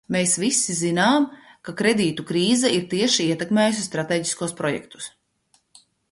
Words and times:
Mēs 0.13 0.31
visi 0.43 0.75
zinām, 0.77 1.25
ka 1.67 1.73
kredītu 1.81 2.25
krīze 2.31 2.71
ir 2.77 2.87
tieši 2.93 3.27
ietekmējusi 3.33 3.83
stratēģiskos 3.89 4.55
projektus. 4.63 5.11